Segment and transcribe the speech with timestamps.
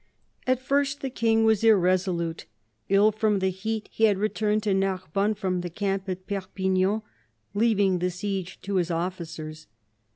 [0.47, 2.45] At first the King was irresolute.
[2.89, 7.03] Ill from the heat, he had returned to Narbonne from the camp at Perpignan,
[7.53, 9.67] leaving the siege to his officers.